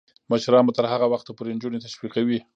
[0.31, 2.39] مشران به تر هغه وخته پورې نجونې تشویقوي.